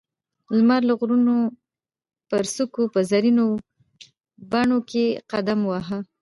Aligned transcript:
لمر 0.57 0.81
لا 0.89 0.93
د 0.95 0.97
غرونو 0.99 1.35
پر 2.29 2.43
څوکو 2.55 2.83
په 2.93 2.99
زرينو 3.09 3.47
پڼو 4.51 4.79
کې 4.89 5.05
قدم 5.31 5.59
واهه. 5.65 5.99